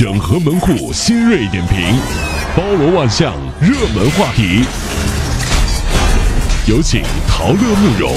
[0.00, 1.94] 整合门户新锐点评，
[2.56, 4.64] 包罗万象，热门话题。
[6.66, 8.16] 有请陶乐慕容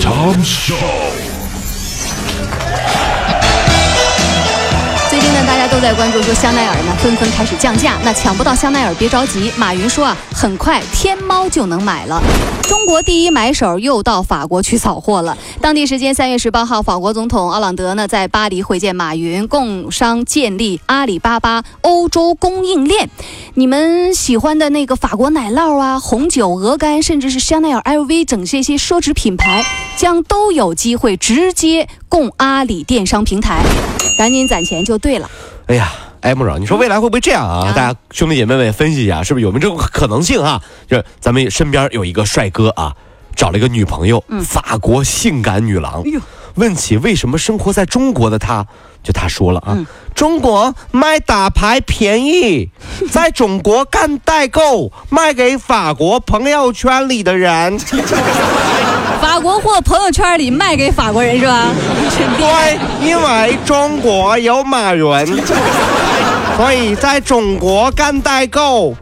[0.00, 0.74] 长寿。
[5.08, 12.20] 最近呢，大家都在关注说香奈儿呢纷纷开始降价，那抢不到香奈儿别着急，马云说啊，很快天猫就能买了。
[12.72, 15.36] 中国第一买手又到法国去扫货了。
[15.60, 23.10] 当地时间三月十八号，法国总统奥朗德呢在巴黎会见马云，共商建立阿里巴巴欧洲供应链。
[23.52, 29.62] 你们喜欢的那个法国奶酪啊、红酒、鹅肝，甚至是香奈儿、LV 等这些奢侈品牌，
[29.98, 33.62] 将都有机会直接供阿里电商平台。
[34.16, 35.30] 赶紧攒钱就对了。
[35.66, 35.92] 哎呀，
[36.58, 37.66] 你说未来会不会这样啊？
[37.68, 40.60] 啊大家兄弟姐妹们分析一下，是不是有没有这种可能性啊？
[40.88, 42.94] 就是咱们身边有一个帅哥啊，
[43.34, 46.02] 找了一个女朋友，法国性感女郎。
[46.04, 46.20] 哎
[46.56, 48.66] 问起为什么生活在中国的他，
[49.02, 52.68] 就他说了啊，嗯中国卖打牌便宜，
[53.10, 57.78] 在中国干代购，卖给法国朋友圈里的人。
[59.22, 61.68] 法国货朋友圈里卖给法国人是吧？
[62.38, 65.02] 对，因为中国有马云，
[66.56, 68.94] 所以在中国干代购，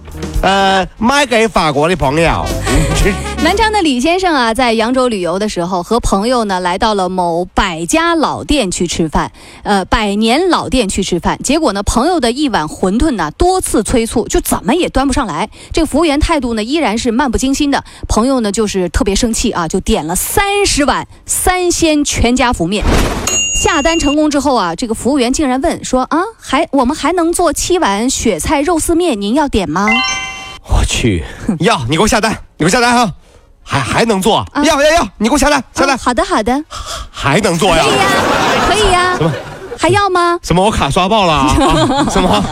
[0.42, 2.44] 呃，卖给法国的朋友。
[3.42, 11.38] 南昌的李先生啊，在扬州旅游的时候，和朋友呢来到了某百家老店去吃饭，呃，百年老店去吃饭。
[11.42, 15.48] 结果呢，朋友的一碗馄饨呢，多次催促，就怎么也端不上来。
[15.72, 17.82] 这个服务员态度呢，依然是漫不经心的。
[18.06, 22.84] 朋友呢，就是特别生气啊，就点了三十碗三鲜全家福面。
[23.60, 29.86] 下单成功之后啊，这个服务员竟然问说啊，还我们还能做七碗雪菜肉丝面，您要点吗？
[30.66, 31.22] 我去，
[31.58, 33.12] 要你给我下单，你给我下单哈，
[33.62, 34.42] 还还能做？
[34.64, 36.64] 要要要，你给我下单，下单啊好的好的，
[37.10, 37.98] 还能做呀可以？
[37.98, 38.08] 呀，
[38.66, 39.32] 可以呀什么，
[39.78, 40.38] 还要吗？
[40.42, 40.64] 什么？
[40.64, 41.46] 我卡刷爆了
[42.10, 42.42] 什么？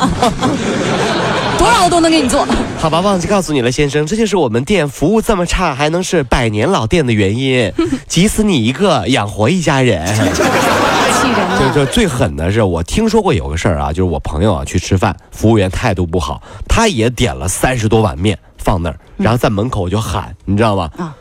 [1.57, 2.47] 多少我都能给你做。
[2.79, 7.73] 好吧，忘记告诉你了，先生，这就是我们店服务这么差，还能是百年老店的原因。
[8.07, 10.07] 急死你一个，养活一家人。
[11.59, 11.73] 就啊！
[11.75, 20.91] 就最狠的是，我听说过有个事儿啊，就是我朋友啊去吃饭，服务员态度不好，他也点了三十多碗面放那儿，然后在门口就喊，你知道吗？
[20.99, 21.15] 啊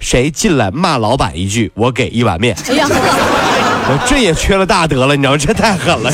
[0.00, 2.56] 谁进来骂老板一句，我给一碗面。
[2.68, 5.36] 哎呀，我这也缺了大德了，你知道吗？
[5.36, 6.08] 这太狠了，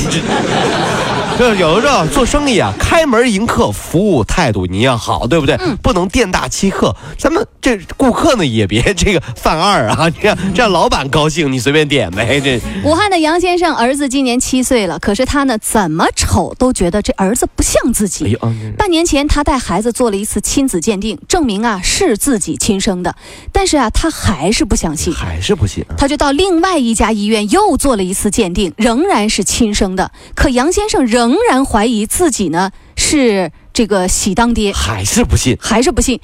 [1.39, 1.45] 这。
[1.45, 5.56] 这有的时候做生意啊，开门迎客，服务态度你要好，对不对？
[5.83, 6.95] 不能店大欺客。
[7.19, 12.41] 咱们这顾客呢也别这个犯二啊，这样这样老板高兴，你随便点呗。
[12.43, 18.25] 这武汉的杨先生儿子今年七岁了，可是他呢怎么瞅都觉得这儿子不像自己。
[18.25, 23.15] 哎呦，啊半年前，他带孩子做了一次亲子鉴定，证明啊是自己亲生的，
[23.53, 25.12] 但是啊他还是不相信。
[25.12, 25.95] 还是不信啊。
[25.99, 30.11] 他就到另外一家医院又做了一次鉴定，仍然是亲生的。
[30.34, 35.57] 可杨先生仍然怀疑自己呢是这个喜当爹，还是不信。
[35.61, 36.21] 还是不信。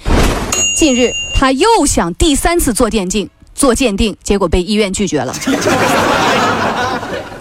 [0.76, 5.32] 近日，他又想第三次做鉴定，做鉴定，结果被医院拒绝了。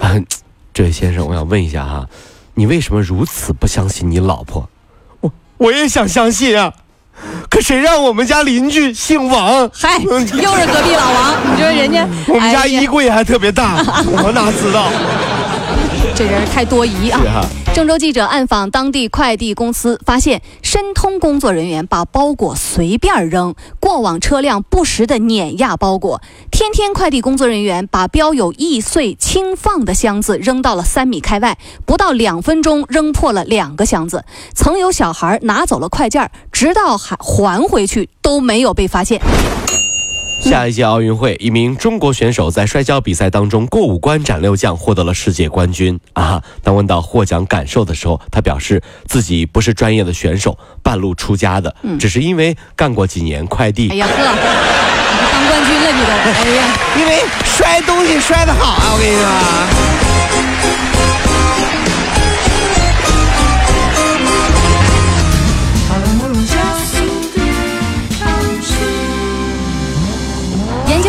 [0.01, 0.15] 啊，
[0.73, 2.05] 这位先生，我想问一下哈、
[2.55, 4.69] 你为什么如此不相信你老婆？
[5.21, 6.73] 我我也想相信啊，
[7.49, 9.69] 可谁让我们家邻居姓王？
[9.73, 10.25] 嗨，又是
[10.67, 13.77] 隔壁老王，你说人家 我们家衣柜还特别大，
[14.23, 14.89] 我哪知道？
[16.19, 17.21] 这人太多疑啊
[17.73, 26.21] 郑州记者暗访当地快递公司，发现申通工作人员把包裹随便扔，过往车辆不时的碾压包裹。
[26.51, 34.25] 天天快递工作人员把标有易碎轻放的箱子扔到了三米开外，不到两分钟扔破了两个箱子。
[34.53, 39.21] 曾有小孩拿走了快件，直到还还回去都没有被发现。
[40.39, 46.41] 下一届奥运会，一名中国选手在摔跤比赛当中过五关斩六将，获得了世界冠军啊！
[46.63, 56.75] 当问到获奖感受的时候，他表示自己不是专业的选手，半路出家的，只是因为干过几年快递哎，呀呵， 你当冠军了你都，哎呀。
[56.99, 58.93] 因为摔东西摔得好啊！
[58.93, 60.08] 我跟你说。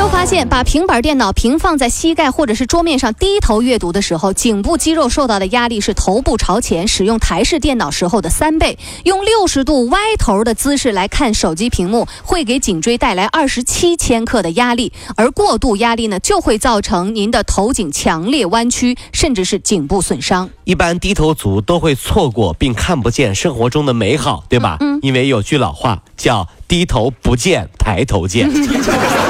[0.00, 8.78] 究发现，把平板电脑平放在膝盖或者是桌面上低头阅读的时候，颈部肌肉受到的压力是头部朝前使用台式电脑时候的三倍。
[9.04, 20.48] 用六十度歪头的姿势来看手机屏幕，会给颈椎带来二十七千克的压力，而过度压力呢，就会造成您的头颈强烈弯曲，甚至是颈部损伤。
[20.64, 24.78] 一般低头族都会错过并看不见生活中的美好，对吧？
[25.02, 28.48] 因为有句老话叫“低头不见抬头见”。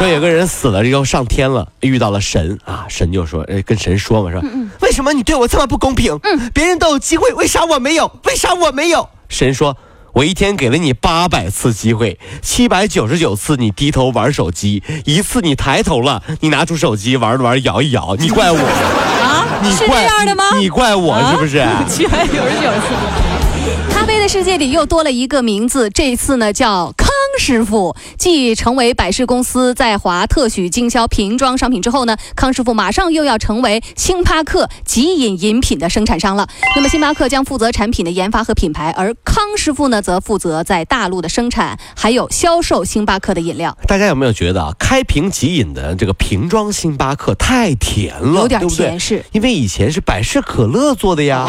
[0.00, 4.42] 说有个人死了之后上天了，遇到了神啊，神就说，呃，跟神说嘛，说
[4.80, 6.18] 为什么你对我这么不公平？
[6.22, 8.10] 嗯，别人都有机会，为啥我没有？
[8.24, 9.10] 为啥我没有？
[9.28, 9.76] 神说。
[10.12, 19.46] 我一天给了你八百次机会，七百九十九次你低头玩手机，一次你抬头了，你拿出手机玩着玩摇一摇，你怪我啊？
[19.62, 20.42] 你是这样的吗？
[20.58, 21.64] 你怪我是不是？
[21.86, 23.94] 七百九十九次。
[23.94, 27.09] 咖啡的世界里又多了一个名字，这次呢叫康。
[27.40, 36.46] 师傅继成为百事公司在华特许经销瓶装商品之后呢，康师傅马上又要成为星巴克即饮饮品的生产商了。
[36.76, 43.74] 那么星巴克将负责产品的研发和品牌，而康师傅呢则负责在大陆的生产还有销售星巴克的饮料。
[43.86, 49.24] 大家有没有觉得啊，开瓶即饮的这个瓶装星巴克太甜了，有点甜是？
[49.32, 51.48] 因为以前是百事可乐做的呀。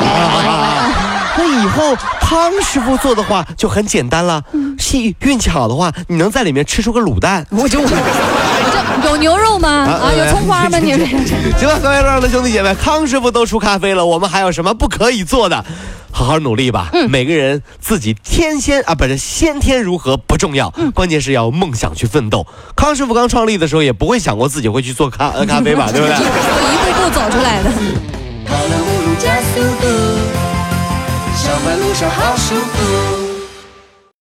[1.38, 4.44] 那以后康师傅做的话就很简单了，
[4.78, 7.46] 气运气好的话，你能在里面吃出个卤蛋。
[7.50, 9.70] 我就我就有牛肉吗？
[9.70, 10.78] 啊，有葱花吗？
[10.80, 11.00] 你 行
[11.68, 15.64] 了，各位的兄弟姐妹，康师傅都出咖啡了，我们还有什么不可以做的？
[16.14, 16.90] 好好努力吧。
[16.92, 22.46] 嗯，每个人自己天仙啊，不是先天如何不重要，关键是要梦想去奋斗。
[22.76, 26.16] 康师傅刚创立的时候也不会想过自己会去做咖咖啡吧，对不对？
[26.16, 26.20] 一
[26.94, 27.72] 步步走出来的。
[31.62, 33.11] 上班路上好舒服。